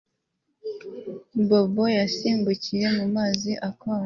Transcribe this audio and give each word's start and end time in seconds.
Bobo 1.47 1.83
yasimbukiye 1.99 2.85
mu 2.97 3.05
mazi 3.15 3.51
akonje 3.69 3.99